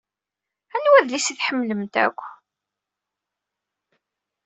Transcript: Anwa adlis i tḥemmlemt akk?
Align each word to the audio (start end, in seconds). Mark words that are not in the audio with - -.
Anwa 0.75 0.95
adlis 0.99 1.27
i 1.27 1.33
tḥemmlemt 1.35 1.95
akk? 2.05 2.19